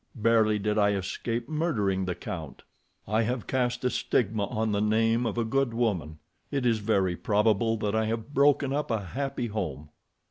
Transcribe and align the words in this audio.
Barely 0.15 0.57
did 0.57 0.79
I 0.79 0.93
escape 0.93 1.47
murdering 1.47 2.05
the 2.05 2.15
count. 2.15 2.63
I 3.07 3.21
have 3.21 3.45
cast 3.45 3.83
a 3.85 3.91
stigma 3.91 4.47
on 4.47 4.71
the 4.71 4.81
name 4.81 5.27
of 5.27 5.37
a 5.37 5.45
good 5.45 5.75
woman. 5.75 6.17
It 6.49 6.65
is 6.65 6.79
very 6.79 7.15
probable 7.15 7.77
that 7.77 7.93
I 7.93 8.05
have 8.05 8.33
broken 8.33 8.73
up 8.73 8.89
a 8.89 9.01
happy 9.03 9.45
home." 9.45 9.89